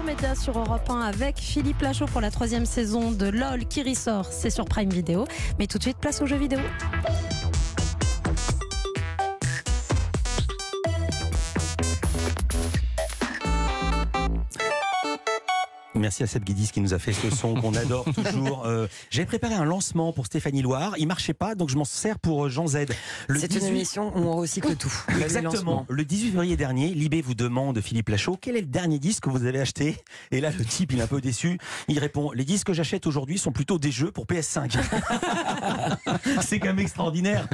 Culture 0.00 0.04
Média 0.04 0.34
sur 0.34 0.58
Europe 0.58 0.88
1 0.88 1.00
avec 1.00 1.38
Philippe 1.38 1.82
Lachaud 1.82 2.06
pour 2.06 2.20
la 2.20 2.30
troisième 2.30 2.64
saison 2.64 3.10
de 3.10 3.26
LOL 3.26 3.66
qui 3.66 3.82
ressort. 3.82 4.26
C'est 4.26 4.50
sur 4.50 4.64
Prime 4.64 4.90
Video. 4.90 5.26
Mais 5.58 5.66
tout 5.66 5.78
de 5.78 5.82
suite, 5.82 5.98
place 5.98 6.20
aux 6.22 6.26
jeux 6.26 6.36
vidéo. 6.36 6.60
Merci 15.94 16.22
à 16.22 16.26
Seb 16.28 16.44
Guidis 16.44 16.70
qui 16.72 16.80
nous 16.80 16.94
a 16.94 17.00
fait 17.00 17.12
ce 17.12 17.30
son 17.30 17.54
qu'on 17.54 17.74
adore 17.74 18.04
toujours. 18.14 18.64
Euh, 18.64 18.86
J'avais 19.10 19.26
préparé 19.26 19.54
un 19.54 19.64
lancement 19.64 20.12
pour 20.12 20.26
Stéphanie 20.26 20.62
Loire. 20.62 20.94
Il 20.98 21.08
marchait 21.08 21.34
pas, 21.34 21.56
donc 21.56 21.68
je 21.68 21.76
m'en 21.76 21.84
sers 21.84 22.18
pour 22.20 22.46
euh, 22.46 22.48
Jean 22.48 22.68
Z. 22.68 22.86
C'est 23.28 23.48
18... 23.48 23.58
une 23.58 23.66
émission 23.74 24.16
où 24.16 24.20
on 24.20 24.36
recycle 24.36 24.76
tout. 24.76 24.92
Exactement. 25.20 25.86
Le 25.88 26.04
18 26.04 26.30
février 26.30 26.56
dernier, 26.56 26.94
Libé 26.94 27.22
vous 27.22 27.34
demande, 27.34 27.80
Philippe 27.80 28.08
Lachaud, 28.08 28.38
quel 28.40 28.56
est 28.56 28.60
le 28.60 28.66
dernier 28.68 29.00
disque 29.00 29.24
que 29.24 29.30
vous 29.30 29.44
avez 29.46 29.60
acheté? 29.60 29.96
Et 30.30 30.40
là, 30.40 30.50
le 30.56 30.64
type, 30.64 30.92
il 30.92 31.00
est 31.00 31.02
un 31.02 31.08
peu 31.08 31.20
déçu. 31.20 31.58
Il 31.88 31.98
répond 31.98 32.30
Les 32.32 32.44
disques 32.44 32.68
que 32.68 32.72
j'achète 32.72 33.08
aujourd'hui 33.08 33.38
sont 33.38 33.52
plutôt 33.52 33.78
des 33.78 33.90
jeux 33.90 34.12
pour 34.12 34.26
PS5. 34.26 34.78
C'est 36.40 36.60
quand 36.60 36.68
même 36.68 36.78
extraordinaire. 36.78 37.48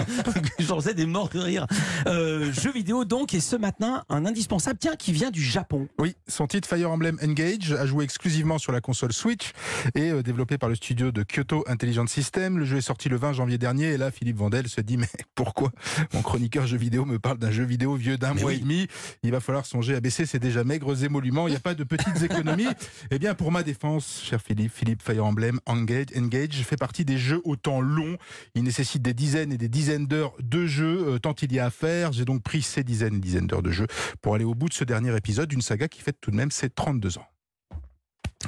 Jean 0.59 0.80
Z 0.80 0.88
est 0.88 1.07
mort 1.07 1.30
de 1.30 1.38
rire. 1.38 1.66
Euh, 2.07 2.52
jeux 2.52 2.73
vidéo, 2.73 3.07
donc, 3.07 3.32
et 3.32 3.41
ce 3.41 3.57
matin, 3.57 4.05
un 4.10 4.27
indispensable, 4.27 4.79
tiens, 4.79 4.96
qui 4.96 5.12
vient 5.12 5.30
du 5.30 5.43
Japon. 5.43 5.88
Oui, 5.98 6.16
son 6.29 6.46
titre 6.46 6.68
Fire 6.68 6.91
Emblem 6.91 7.18
Engage 7.23 7.73
a 7.73 7.87
joué 7.87 8.05
exclusivement 8.05 8.26
sur 8.59 8.73
la 8.73 8.80
console 8.80 9.12
Switch 9.12 9.53
et 9.95 10.11
euh, 10.11 10.23
développé 10.23 10.59
par 10.59 10.69
le 10.69 10.75
studio 10.75 11.12
de 11.12 11.23
Kyoto 11.23 11.65
Intelligent 11.69 12.07
System. 12.09 12.59
Le 12.59 12.65
jeu 12.65 12.79
est 12.79 12.83
sorti 12.83 13.09
le 13.09 13.16
20 13.16 13.35
janvier 13.35 13.57
dernier 13.57 13.93
et 13.93 13.97
là, 13.97 14.11
Philippe 14.11 14.39
Vandel 14.39 14.69
se 14.69 14.80
dit 14.80 14.97
mais 14.97 15.09
pourquoi 15.37 15.71
mon 16.12 16.23
chroniqueur 16.23 16.66
jeu 16.66 16.77
vidéo 16.77 17.05
me 17.05 17.21
parle 17.21 17.39
d'un 17.39 17.52
jeu 17.52 17.62
vidéo 17.62 17.95
vieux 17.95 18.19
d'un 18.19 18.35
mois 18.35 18.52
et 18.52 18.59
demi? 18.59 18.89
Il 19.23 19.30
va 19.30 19.39
falloir 19.39 19.65
songer 19.65 19.95
à 19.95 20.01
baisser 20.01 20.27
c'est 20.27 20.41
déjà 20.41 20.65
maigres 20.65 21.05
émoluments. 21.05 21.47
Il 21.47 21.52
n'y 21.52 21.57
a 21.57 21.61
pas 21.61 21.75
de 21.75 21.85
petites 21.85 22.21
économies. 22.21 22.66
eh 23.12 23.19
bien, 23.21 23.35
pour 23.35 23.52
ma 23.52 23.62
défense, 23.62 24.23
cher 24.25 24.43
Philippe, 24.43 24.73
Philippe 24.74 25.02
Fire 25.02 25.24
Emblem 25.24 25.61
Engage, 25.66 26.07
Engage 26.16 26.65
fait 26.65 26.77
partie 26.77 27.05
des 27.05 27.18
jeux 27.18 27.40
au 27.45 27.55
temps 27.55 27.80
long. 27.80 28.16
Il 28.57 28.65
nécessite 28.65 29.02
des 29.02 29.15
dizaines 29.15 29.52
et 29.52 29.59
des 29.59 29.68
dizaines 29.68 30.07
d'heures 30.07 30.35
de 30.40 30.66
jeu, 30.66 31.05
euh, 31.07 31.18
tant 31.21 31.35
il 31.43 31.52
y 31.52 31.61
a 31.61 31.66
à 31.66 31.71
faire. 31.71 32.13
J'ai 32.13 32.24
donc 32.24 32.43
pris 32.43 32.63
ces 32.63 32.83
dizaines 32.83 33.15
et 33.15 33.21
dizaines 33.21 33.46
d'heures 33.46 33.63
de 33.63 33.71
jeu 33.71 33.87
pour 34.21 34.35
aller 34.35 34.45
au 34.45 34.55
bout 34.55 34.68
de 34.68 34.74
ce 34.74 34.83
dernier 34.83 35.16
épisode 35.16 35.49
d'une 35.49 35.63
saga 35.63 35.87
qui 35.87 36.02
fête 36.02 36.21
tout 36.21 36.33
de 36.33 36.37
même 36.37 36.51
ses 36.51 36.71
32 36.71 37.18
ans. 37.18 37.27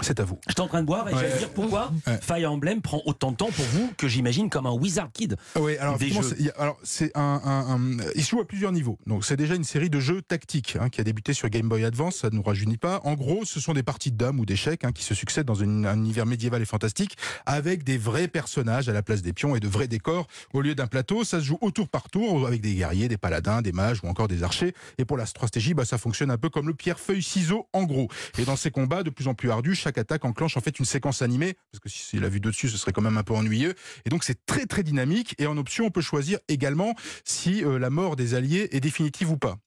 C'est 0.03 0.21
à 0.21 0.25
vous. 0.25 0.39
J'étais 0.47 0.61
en 0.61 0.69
train 0.69 0.83
de 0.83 0.87
boire 0.87 1.09
et 1.09 1.15
ouais. 1.15 1.21
j'allais 1.21 1.39
dire 1.39 1.51
pourquoi 1.51 1.91
ouais. 2.07 2.19
Fire 2.21 2.53
Emblem 2.53 2.83
prend 2.83 3.03
autant 3.07 3.33
de 3.33 3.37
temps 3.37 3.51
pour 3.51 3.65
vous 3.65 3.91
que 3.97 4.07
j'imagine 4.07 4.51
comme 4.51 4.67
un 4.67 4.73
Wizard 4.73 5.11
Kid. 5.13 5.37
Oui, 5.59 5.77
alors 5.79 5.99
c'est 6.83 7.11
un, 7.17 7.41
un, 7.45 7.75
un, 7.75 7.97
il 8.15 8.23
se 8.23 8.31
joue 8.31 8.41
à 8.41 8.47
plusieurs 8.47 8.71
niveaux. 8.71 8.99
Donc 9.07 9.25
c'est 9.25 9.37
déjà 9.37 9.55
une 9.55 9.65
série 9.65 9.91
de 9.91 9.99
jeux 9.99 10.23
tactiques 10.23 10.77
hein, 10.79 10.89
qui 10.89 11.01
a 11.01 11.05
débuté 11.05 11.33
sur 11.33 11.49
Game 11.49 11.69
Boy 11.69 11.85
Advance. 11.85 12.17
Ça 12.17 12.31
ne 12.31 12.37
nous 12.37 12.43
rajeunit 12.43 12.77
pas. 12.77 13.01
En 13.05 13.15
gros, 13.15 13.45
ce 13.45 13.61
sont 13.61 13.73
des 13.73 13.83
parties 13.83 14.13
de 14.13 14.17
dames 14.17 14.39
ou 14.39 14.47
d'échecs 14.47 14.85
hein, 14.85 14.93
qui 14.93 15.03
se 15.03 15.15
succèdent 15.15 15.47
dans 15.47 15.55
une, 15.55 15.87
un 15.87 15.97
univers 15.97 16.27
médiéval 16.27 16.63
et 16.63 16.67
fantastique 16.67 17.17
avec 17.47 17.83
des 17.83 17.99
vrais 17.99 18.29
personnages 18.29 18.89
à 18.89 18.93
la 18.93 19.03
place 19.03 19.23
des 19.23 19.33
pions 19.33 19.57
et 19.57 19.61
de 19.61 19.69
vrais 19.69 19.89
décors 19.89 20.29
au 20.53 20.61
lieu 20.61 20.75
d'un 20.75 20.87
plateau. 20.87 21.25
Ça 21.25 21.41
se 21.41 21.45
joue 21.45 21.59
au 21.61 21.71
tour 21.71 21.89
par 21.89 22.11
tour 22.11 22.47
avec 22.47 22.61
des 22.61 22.75
guerriers, 22.75 23.09
des 23.09 23.19
paladins, 23.19 23.63
des 23.63 23.73
mages 23.73 24.01
ou 24.05 24.09
encore 24.09 24.29
des 24.29 24.43
archers. 24.43 24.75
Et 24.99 25.05
pour 25.05 25.17
la 25.17 25.27
stratégie, 25.27 25.75
bah, 25.75 25.87
ça 25.87 25.99
fonctionne 25.99 26.31
un 26.31 26.39
peu 26.39 26.51
comme 26.51 26.69
le 26.69 26.75
pierre-feuille-ciseau 26.75 27.67
en 27.73 27.85
gros. 27.85 28.09
Et 28.39 28.45
dans 28.45 28.57
ces 28.57 28.71
combats 28.71 29.03
de 29.03 29.11
plus 29.11 29.29
en 29.29 29.35
plus 29.35 29.51
ardus, 29.51 29.78
chaque 29.79 29.99
attaque 29.99 30.25
enclenche 30.25 30.57
en 30.57 30.61
fait 30.61 30.79
une 30.79 30.85
séquence 30.85 31.23
animée, 31.23 31.55
parce 31.73 31.81
que 31.81 31.89
si 31.89 32.01
c'est 32.03 32.21
la 32.21 32.29
vue 32.29 32.41
de 32.41 32.51
dessus, 32.51 32.69
ce 32.69 32.77
serait 32.77 32.93
quand 32.93 33.03
même 33.03 33.17
un 33.17 33.23
peu 33.23 33.35
ennuyeux. 33.35 33.75
Et 34.05 34.11
donc 34.11 34.25
c'est 34.25 34.45
très 34.47 34.67
très 34.67 34.83
dynamique. 34.83 35.35
Et 35.39 35.47
en 35.47 35.57
option, 35.57 35.87
on 35.87 35.91
peut 35.91 36.01
choisir 36.01 36.39
également 36.49 36.95
si 37.25 37.65
euh, 37.65 37.79
la 37.79 37.91
mort 37.91 38.17
des 38.17 38.35
alliés 38.35 38.69
est 38.73 38.81
définitive 38.81 39.31
ou 39.31 39.39
pas. 39.39 39.59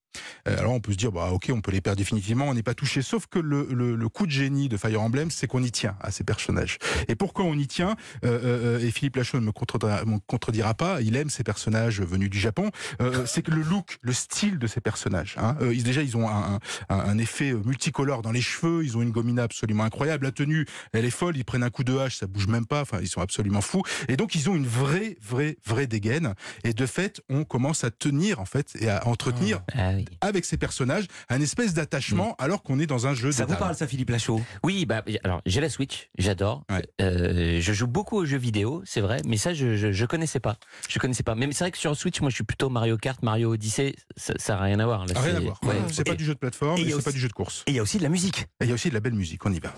Euh, 0.48 0.58
alors 0.58 0.73
on 0.73 0.80
peut 0.80 0.92
se 0.92 0.98
dire 0.98 1.12
bah 1.12 1.30
ok 1.31 1.52
on 1.54 1.62
peut 1.62 1.72
les 1.72 1.81
perdre 1.81 1.98
définitivement 1.98 2.45
on 2.45 2.54
n'est 2.54 2.64
pas 2.64 2.73
touché. 2.73 3.02
Sauf 3.02 3.28
que 3.28 3.40
le, 3.40 3.67
le, 3.72 3.95
le, 3.95 4.09
coup 4.09 4.26
de 4.26 4.31
génie 4.31 4.70
de 4.70 4.78
Fire 4.78 5.02
Emblem 5.02 5.31
c'est 5.31 5.48
qu'on 5.48 5.64
y 5.64 5.72
tient 5.72 5.95
à 6.02 6.12
ces 6.12 6.23
personnages. 6.23 6.78
Et 7.08 7.16
pourquoi 7.16 7.45
on 7.45 7.53
y 7.56 7.68
tient? 7.68 7.95
Euh, 8.26 8.78
euh, 8.78 8.80
et 8.80 8.92
Philippe 8.92 9.16
Lachaud 9.16 9.40
ne 9.40 9.45
me 9.45 9.52
contredira, 9.52 10.73
pas 10.73 11.02
il 11.02 11.16
aime 11.16 11.30
ces 11.30 11.44
personnages 11.44 12.02
venus 12.02 12.30
du 12.30 12.40
Japon. 12.40 12.72
Euh, 13.02 13.25
c'est 13.25 13.41
que 13.41 13.52
le 13.52 13.62
look 13.62 14.00
le 14.02 14.13
style 14.13 14.59
de 14.59 14.68
ces 14.68 14.81
personnages 14.81 15.35
hein, 15.38 15.56
ils, 15.72 15.84
déjà 15.84 16.02
ils 16.02 16.18
ont 16.18 16.30
un, 16.30 16.59
un, 16.90 17.00
un, 17.00 17.18
effet 17.18 17.53
multicolore 17.53 18.22
dans 18.22 18.31
les 18.31 18.41
cheveux 18.41 18.84
ils 18.84 18.97
ont 18.97 19.02
une 19.02 19.12
gomina 19.12 19.44
absolument 19.44 19.84
incroyable 19.84 20.25
la 20.25 20.31
tenue 20.31 20.66
elle 20.94 21.06
est 21.06 21.12
folle 21.12 21.38
ils 21.38 21.46
prennent 21.46 21.64
un 21.64 21.69
coup 21.69 21.84
de 21.84 21.97
hache 21.97 22.18
ça 22.18 22.28
bouge 22.28 22.47
même 22.47 22.66
pas 22.66 22.81
enfin 22.81 23.00
ils 23.02 23.08
sont 23.08 23.22
absolument 23.22 23.62
fous. 23.62 23.84
Et 24.08 24.18
donc 24.18 24.35
ils 24.35 24.50
ont 24.50 24.56
une 24.56 24.68
vraie 24.68 25.18
vraie 25.22 25.58
vraie 25.66 25.88
dégaine. 25.88 26.34
Et 26.64 26.74
de 26.74 26.85
fait 26.85 27.22
on 27.30 27.44
commence 27.44 27.84
à 27.84 27.91
tenir 27.91 28.40
en 28.40 28.46
fait 28.46 28.75
et 28.80 28.90
à 28.90 29.08
entretenir 29.08 29.62
ah 29.74 29.91
avec 30.22 30.45
ces 30.45 30.57
personnages 30.57 31.06
un 31.29 31.41
espèce 31.41 31.73
d'attachement 31.73 32.29
mmh. 32.29 32.44
alors 32.44 32.63
qu'on 32.63 32.79
est 32.79 32.88
dans 32.88 33.07
un 33.07 33.13
jeu. 33.13 33.31
Ça 33.31 33.45
vous 33.45 33.56
parle 33.56 33.75
ça, 33.75 33.88
Philippe 33.88 34.09
Lachaud? 34.09 34.41
Oui, 34.63 34.85
bah 34.85 35.03
alors 35.23 35.41
j'ai 35.45 35.62
la 35.62 35.69
Switch, 35.69 36.09
j'adore. 36.17 36.63
Ouais. 36.69 36.85
Euh, 37.01 37.59
je 37.62 37.73
joue 37.73 37.88
beaucoup 37.88 38.17
aux 38.17 38.25
jeux 38.25 38.38
vidéo, 38.38 38.81
c'est 38.85 39.01
vrai, 39.01 39.22
mais 39.25 39.38
ça 39.38 39.53
je, 39.53 39.75
je, 39.75 39.91
je 39.91 40.06
connaissais 40.06 40.40
pas. 40.40 40.57
Je 40.90 41.00
connaissais 41.00 41.23
pas. 41.23 41.35
Mais 41.35 41.51
c'est 41.51 41.63
vrai 41.63 41.72
que 41.72 41.78
sur 41.78 41.95
Switch, 41.95 42.22
moi 42.22 42.29
je 42.29 42.35
suis 42.35 42.44
plutôt 42.44 42.69
Mario 42.69 42.97
Kart, 42.97 43.22
Mario 43.23 43.53
Odyssey, 43.53 43.95
ça, 44.17 44.34
ça 44.38 44.57
a 44.57 44.61
rien 44.61 44.79
à 44.79 44.85
voir. 44.85 45.06
Là, 45.06 45.19
rien 45.19 45.35
à 45.35 45.40
voir. 45.40 45.59
Ouais. 45.63 45.75
C'est 45.91 46.06
pas 46.06 46.16
du 46.16 46.25
jeu 46.25 46.34
de 46.34 46.40
plateforme, 46.40 46.78
c'est 46.78 47.03
pas 47.03 47.11
du 47.11 47.19
jeu 47.19 47.28
de 47.28 47.34
course. 47.34 47.63
Et 47.67 47.72
il 47.72 47.75
y 47.75 47.79
a 47.79 47.84
aussi 47.84 47.97
de 47.97 48.03
la 48.03 48.09
musique. 48.09 48.47
Et 48.59 48.66
il 48.66 48.67
y 48.67 48.72
a 48.72 48.73
aussi 48.73 48.90
de 48.90 48.94
la 48.94 49.00
belle 49.00 49.13
musique. 49.13 49.45
On 49.45 49.53
y 49.53 49.59
va. 49.59 49.73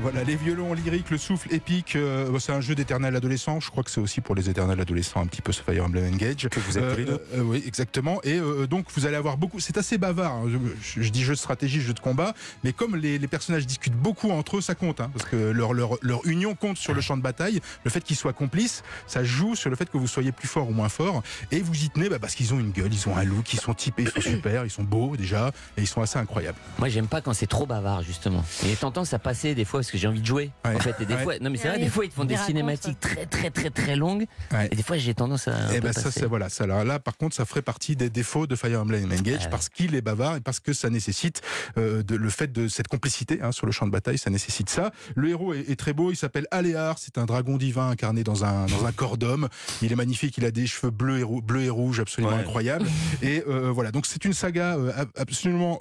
voilà, 0.02 0.24
les 0.24 0.36
violons 0.36 0.72
lyriques, 0.72 1.10
le 1.10 1.18
souffle 1.18 1.52
épique, 1.52 1.96
euh, 1.96 2.38
c'est 2.38 2.52
un 2.52 2.60
jeu 2.60 2.74
d'éternel 2.74 3.14
adolescent. 3.16 3.60
Je 3.60 3.70
crois 3.70 3.82
que 3.82 3.90
c'est 3.90 4.00
aussi 4.00 4.20
pour 4.20 4.34
les 4.34 4.48
éternels 4.48 4.80
adolescents 4.80 5.20
un 5.20 5.26
petit 5.26 5.42
peu 5.42 5.52
ce 5.52 5.62
Fire 5.62 5.84
Emblem 5.84 6.14
Engage. 6.14 6.48
Que 6.48 6.60
vous 6.60 6.78
êtes 6.78 6.84
euh, 6.84 6.96
les 6.96 7.04
deux. 7.04 7.20
Euh, 7.34 7.42
oui, 7.42 7.62
exactement. 7.66 8.20
Et 8.24 8.38
euh, 8.38 8.66
donc 8.66 8.86
vous 8.94 9.06
allez 9.06 9.16
avoir 9.16 9.36
beaucoup. 9.36 9.60
C'est 9.60 9.76
assez 9.76 9.98
bavard. 9.98 10.32
Hein. 10.32 10.50
Je, 10.82 11.02
je, 11.02 11.10
dis 11.10 11.22
jeu 11.22 11.34
de 11.34 11.38
stratégie, 11.38 11.80
jeu 11.80 11.92
de 11.92 12.00
combat, 12.00 12.34
mais 12.64 12.72
comme 12.72 12.96
les, 12.96 13.18
les 13.18 13.28
personnages 13.28 13.66
discutent 13.66 13.94
beaucoup 13.94 14.30
entre 14.30 14.58
eux, 14.58 14.60
ça 14.60 14.74
compte, 14.74 15.00
hein, 15.00 15.10
parce 15.12 15.28
que 15.28 15.36
leur, 15.36 15.74
leur, 15.74 15.96
leur 16.00 16.26
union 16.26 16.54
compte 16.54 16.78
sur 16.78 16.94
le 16.94 17.00
champ 17.00 17.16
de 17.16 17.22
bataille. 17.22 17.60
Le 17.84 17.90
fait 17.90 18.00
qu'ils 18.00 18.16
soient 18.16 18.32
complices, 18.32 18.82
ça 19.06 19.22
joue 19.22 19.54
sur 19.54 19.70
le 19.70 19.76
fait 19.76 19.90
que 19.90 19.98
vous 19.98 20.08
soyez 20.08 20.32
plus 20.32 20.48
fort 20.48 20.68
ou 20.68 20.72
moins 20.72 20.88
fort. 20.88 21.22
Et 21.50 21.60
vous 21.60 21.84
y 21.84 21.90
tenez 21.90 22.08
bah, 22.08 22.18
parce 22.18 22.34
qu'ils 22.34 22.54
ont 22.54 22.58
une 22.58 22.70
gueule, 22.70 22.92
ils 22.92 23.08
ont 23.08 23.16
un 23.16 23.24
look, 23.24 23.52
ils 23.52 23.60
sont 23.60 23.74
typés, 23.74 24.04
ils 24.04 24.22
sont 24.22 24.30
super, 24.30 24.64
ils 24.64 24.70
sont 24.70 24.84
beaux 24.84 25.16
déjà, 25.16 25.52
et 25.76 25.82
ils 25.82 25.86
sont 25.86 26.00
assez 26.00 26.18
incroyables. 26.18 26.58
Moi, 26.78 26.88
j'aime 26.88 27.08
pas 27.08 27.20
quand 27.20 27.34
c'est 27.34 27.46
trop 27.46 27.66
bavard 27.66 28.02
justement. 28.02 28.44
Et 28.66 28.74
tentant 28.76 29.04
ça 29.04 29.18
passer 29.18 29.54
des 29.54 29.64
fois 29.64 29.80
parce 29.90 29.98
que 29.98 29.98
j'ai 30.02 30.08
envie 30.08 30.20
de 30.20 30.26
jouer. 30.26 30.52
Ouais. 30.64 30.76
En 30.76 30.78
fait, 30.78 30.94
et 31.00 31.04
des 31.04 31.14
ouais. 31.14 31.22
fois, 31.24 31.38
non 31.40 31.50
mais 31.50 31.58
c'est 31.58 31.68
vrai, 31.68 31.80
des 31.80 31.88
fois 31.88 32.04
ils 32.04 32.10
te 32.10 32.14
font 32.14 32.24
des, 32.24 32.36
des 32.36 32.40
cinématiques 32.40 33.00
très 33.00 33.26
très 33.26 33.50
très 33.50 33.70
très 33.70 33.96
longues. 33.96 34.26
Ouais. 34.52 34.68
Et 34.70 34.76
des 34.76 34.84
fois 34.84 34.96
j'ai 34.96 35.14
tendance 35.14 35.48
à. 35.48 35.74
Et 35.74 35.80
ben 35.80 35.92
ça 35.92 36.12
c'est 36.12 36.26
voilà, 36.26 36.48
ça 36.48 36.64
là, 36.66 36.84
là, 36.84 37.00
par 37.00 37.16
contre 37.16 37.34
ça 37.34 37.44
ferait 37.44 37.62
partie 37.62 37.96
des 37.96 38.08
défauts 38.08 38.46
de 38.46 38.54
Fire 38.54 38.80
Emblem 38.80 39.10
Engage 39.10 39.50
parce 39.50 39.68
qu'il 39.68 39.96
est 39.96 40.00
bavard 40.00 40.36
et 40.36 40.40
parce 40.40 40.60
que 40.60 40.72
ça 40.72 40.90
nécessite 40.90 41.42
euh, 41.76 42.04
de, 42.04 42.14
le 42.14 42.30
fait 42.30 42.52
de 42.52 42.68
cette 42.68 42.86
complicité 42.86 43.40
hein, 43.42 43.50
sur 43.50 43.66
le 43.66 43.72
champ 43.72 43.86
de 43.86 43.90
bataille, 43.90 44.18
ça 44.18 44.30
nécessite 44.30 44.70
ça. 44.70 44.92
Le 45.16 45.30
héros 45.30 45.54
est, 45.54 45.68
est 45.68 45.76
très 45.76 45.92
beau, 45.92 46.12
il 46.12 46.16
s'appelle 46.16 46.46
Aléar, 46.52 46.98
c'est 46.98 47.18
un 47.18 47.26
dragon 47.26 47.56
divin 47.56 47.90
incarné 47.90 48.22
dans 48.22 48.44
un 48.44 48.66
dans 48.66 48.86
un 48.86 48.92
corps 48.92 49.18
d'homme. 49.18 49.48
Il 49.82 49.90
est 49.90 49.96
magnifique, 49.96 50.38
il 50.38 50.44
a 50.44 50.52
des 50.52 50.68
cheveux 50.68 50.92
bleus 50.92 51.18
et, 51.18 51.40
bleus 51.42 51.62
et 51.62 51.70
rouges 51.70 51.98
absolument 51.98 52.34
incroyables. 52.34 52.86
Et 53.22 53.42
euh, 53.48 53.72
voilà, 53.72 53.90
donc 53.90 54.06
c'est 54.06 54.24
une 54.24 54.34
saga 54.34 54.76
euh, 54.76 54.92
absolument 55.16 55.80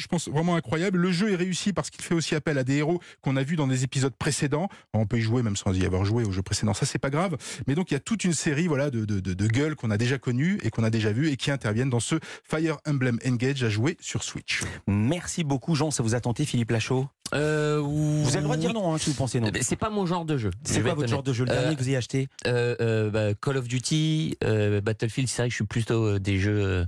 je 0.00 0.08
pense, 0.08 0.28
vraiment 0.28 0.56
incroyable. 0.56 0.98
Le 0.98 1.12
jeu 1.12 1.32
est 1.32 1.36
réussi 1.36 1.72
parce 1.72 1.90
qu'il 1.90 2.02
fait 2.02 2.14
aussi 2.14 2.34
appel 2.34 2.58
à 2.58 2.64
des 2.64 2.76
héros 2.76 3.00
qu'on 3.20 3.36
a 3.36 3.42
vus 3.42 3.56
dans 3.56 3.66
des 3.66 3.84
épisodes 3.84 4.14
précédents. 4.14 4.68
On 4.94 5.06
peut 5.06 5.18
y 5.18 5.20
jouer 5.20 5.42
même 5.42 5.56
sans 5.56 5.72
y 5.72 5.84
avoir 5.84 6.04
joué 6.04 6.24
au 6.24 6.32
jeu 6.32 6.42
précédent, 6.42 6.74
ça 6.74 6.86
c'est 6.86 6.98
pas 6.98 7.10
grave. 7.10 7.36
Mais 7.66 7.74
donc 7.74 7.90
il 7.90 7.94
y 7.94 7.96
a 7.96 8.00
toute 8.00 8.24
une 8.24 8.32
série 8.32 8.66
voilà 8.66 8.90
de, 8.90 9.46
gueules 9.46 9.76
qu'on 9.76 9.90
a 9.90 9.98
déjà 9.98 10.18
connues 10.18 10.58
et 10.62 10.70
qu'on 10.70 10.84
a 10.84 10.90
déjà 10.90 11.12
vues 11.12 11.28
et 11.28 11.36
qui 11.36 11.50
interviennent 11.50 11.90
dans 11.90 12.00
ce 12.00 12.16
Fire 12.44 12.78
Emblem 12.86 13.18
Engage 13.26 13.62
à 13.64 13.68
jouer 13.68 13.96
sur 14.00 14.22
Switch. 14.22 14.62
Merci 14.86 15.44
beaucoup 15.44 15.74
Jean, 15.74 15.90
ça 15.90 16.02
vous 16.02 16.14
a 16.14 16.20
Philippe 16.46 16.70
Lachaud? 16.70 17.08
Euh, 17.34 17.80
Vous 17.82 18.28
avez 18.28 18.38
le 18.38 18.42
droit 18.44 18.56
de 18.56 18.60
dire 18.60 18.72
non 18.72 18.92
hein, 18.94 18.98
si 18.98 19.10
vous 19.10 19.16
pensez 19.16 19.40
non. 19.40 19.50
C'est 19.60 19.76
pas 19.76 19.90
mon 19.90 20.06
genre 20.06 20.24
de 20.24 20.36
jeu. 20.36 20.50
C'est 20.64 20.82
quoi 20.82 20.94
votre 20.94 21.08
genre 21.08 21.22
de 21.22 21.32
jeu 21.32 21.44
Le 21.44 21.50
dernier 21.50 21.68
euh, 21.68 21.74
que 21.74 21.78
vous 21.80 21.88
avez 21.88 21.96
acheté? 21.96 22.28
euh, 22.46 22.74
euh, 22.80 23.10
bah, 23.10 23.34
Call 23.40 23.56
of 23.56 23.68
Duty, 23.68 24.36
euh, 24.44 24.80
Battlefield, 24.80 25.28
c'est 25.28 25.42
vrai 25.42 25.48
que 25.48 25.52
je 25.52 25.56
suis 25.56 25.64
plutôt 25.64 26.18
des 26.18 26.38
jeux 26.38 26.84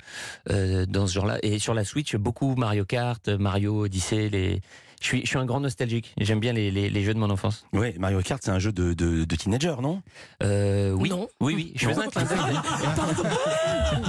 dans 0.49 1.06
ce 1.06 1.12
genre-là. 1.14 1.38
Et 1.43 1.58
sur 1.58 1.75
la 1.75 1.84
Switch, 1.84 2.17
beaucoup 2.17 2.55
Mario 2.56 2.84
Kart, 2.84 3.28
Mario 3.28 3.84
Odyssey, 3.84 4.28
les 4.28 4.61
je 5.02 5.06
suis, 5.08 5.20
je 5.22 5.26
suis 5.26 5.38
un 5.38 5.44
grand 5.44 5.60
nostalgique. 5.60 6.14
J'aime 6.19 6.38
bien 6.40 6.52
les, 6.52 6.70
les, 6.70 6.88
les, 6.88 7.02
jeux 7.02 7.12
de 7.12 7.19
mon 7.19 7.28
enfance. 7.31 7.66
Oui, 7.72 7.93
Mario 7.99 8.20
Kart, 8.20 8.40
c'est 8.43 8.50
un 8.52 8.58
jeu 8.60 8.70
de, 8.72 8.93
de, 8.93 9.25
de 9.25 9.37
teenager, 9.37 9.75
non? 9.82 10.00
Euh, 10.43 10.93
Oui. 10.93 11.10
Non. 11.10 11.28
Oui, 11.40 11.54
oui. 11.56 11.72
Je 11.75 11.88
faisais 11.88 12.00
un 12.00 12.06
clin 12.06 12.22
d'œil. 12.22 12.38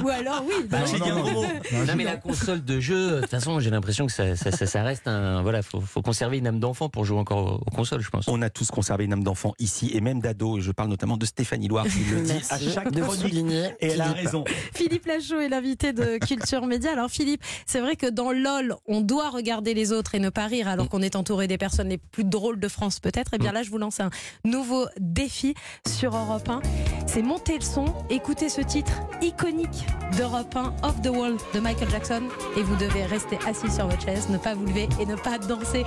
Ou 0.03 0.09
alors, 0.09 0.43
oui. 0.47 0.53
Bah, 0.69 0.79
non, 0.99 1.07
non, 1.07 1.15
non, 1.15 1.41
non, 1.87 1.95
mais 1.95 2.03
la 2.03 2.17
console 2.17 2.63
de 2.63 2.79
jeu, 2.79 3.15
de 3.15 3.21
toute 3.21 3.29
façon, 3.31 3.59
j'ai 3.59 3.71
l'impression 3.71 4.05
que 4.05 4.11
ça, 4.11 4.35
ça, 4.35 4.51
ça, 4.51 4.65
ça, 4.67 4.83
reste 4.83 5.07
un. 5.07 5.41
Voilà, 5.41 5.61
faut, 5.63 5.81
faut 5.81 6.01
conserver 6.01 6.37
une 6.37 6.47
âme 6.47 6.59
d'enfant 6.59 6.89
pour 6.89 7.05
jouer 7.05 7.17
encore 7.17 7.61
aux 7.65 7.71
consoles, 7.71 8.01
je 8.01 8.09
pense. 8.09 8.27
On 8.27 8.41
a 8.41 8.49
tous 8.49 8.69
conservé 8.69 9.05
une 9.05 9.13
âme 9.13 9.23
d'enfant 9.23 9.53
ici, 9.59 9.91
et 9.93 10.01
même 10.01 10.21
d'ado. 10.21 10.59
Je 10.59 10.71
parle 10.71 10.89
notamment 10.89 11.17
de 11.17 11.25
Stéphanie 11.25 11.67
Loire 11.67 11.85
qui 11.87 12.03
le 12.03 12.21
dit 12.21 12.31
à 12.49 12.59
chaque 12.59 12.91
de 12.91 13.01
chronique. 13.01 13.33
Et 13.81 13.87
elle 13.87 14.01
a 14.01 14.11
raison. 14.11 14.43
Philippe 14.73 15.07
Lachaud 15.07 15.39
est 15.39 15.49
l'invité 15.49 15.91
de 15.91 16.17
Culture 16.19 16.65
Média. 16.67 16.91
Alors, 16.91 17.09
Philippe, 17.09 17.43
c'est 17.65 17.79
vrai 17.79 17.95
que 17.95 18.09
dans 18.09 18.31
LOL, 18.31 18.75
on 18.87 19.01
doit 19.01 19.29
regarder 19.29 19.73
les 19.73 19.91
autres 19.91 20.15
et 20.15 20.19
ne 20.19 20.29
pas 20.29 20.45
rire. 20.47 20.67
Alors, 20.67 20.82
alors 20.83 20.89
qu'on 20.89 21.01
est 21.01 21.15
entouré 21.15 21.47
des 21.47 21.57
personnes 21.57 21.89
les 21.89 21.97
plus 21.97 22.23
drôles 22.25 22.59
de 22.59 22.67
France 22.67 22.99
peut-être. 22.99 23.33
Et 23.33 23.37
bien 23.37 23.51
Mm. 23.51 23.55
là, 23.55 23.63
je 23.63 23.69
vous 23.69 23.77
lance 23.77 23.99
un 23.99 24.09
nouveau 24.43 24.85
défi 24.99 25.53
sur 25.87 26.15
Europe 26.15 26.47
1. 26.49 26.61
C'est 27.07 27.21
monter 27.21 27.55
le 27.57 27.63
son, 27.63 27.85
écouter 28.09 28.49
ce 28.49 28.61
titre 28.61 28.91
iconique 29.21 29.85
d'Europe 30.17 30.55
1, 30.55 30.73
Off 30.83 31.01
the 31.01 31.07
Wall 31.09 31.37
de 31.53 31.59
Michael 31.59 31.89
Jackson, 31.89 32.23
et 32.57 32.63
vous 32.63 32.75
devez 32.75 33.05
rester 33.05 33.37
assis 33.47 33.71
sur 33.71 33.87
votre 33.87 34.03
chaise, 34.03 34.29
ne 34.29 34.37
pas 34.37 34.53
vous 34.55 34.65
lever 34.65 34.89
et 34.99 35.05
ne 35.05 35.15
pas 35.15 35.37
danser. 35.37 35.85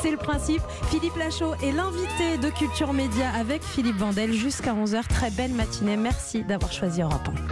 C'est 0.00 0.10
le 0.10 0.16
principe. 0.16 0.62
Philippe 0.90 1.16
Lachaud 1.16 1.54
est 1.62 1.72
l'invité 1.72 2.38
de 2.40 2.48
Culture 2.50 2.92
Média 2.92 3.30
avec 3.32 3.62
Philippe 3.62 3.96
Vandel 3.96 4.32
jusqu'à 4.32 4.74
11h. 4.74 5.06
Très 5.08 5.30
belle 5.30 5.52
matinée. 5.52 5.96
Merci 5.96 6.42
d'avoir 6.44 6.72
choisi 6.72 7.02
Europe 7.02 7.28
1. 7.28 7.48